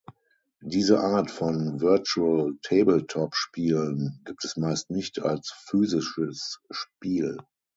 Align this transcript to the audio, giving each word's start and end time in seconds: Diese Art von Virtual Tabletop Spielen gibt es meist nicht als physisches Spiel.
Diese 0.63 0.99
Art 1.01 1.29
von 1.29 1.79
Virtual 1.79 2.53
Tabletop 2.63 3.35
Spielen 3.35 4.19
gibt 4.25 4.43
es 4.45 4.57
meist 4.57 4.89
nicht 4.89 5.21
als 5.21 5.51
physisches 5.67 6.59
Spiel. 6.71 7.37